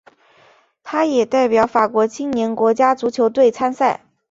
[0.81, 4.03] 他也代表法国青年国家足球队参赛。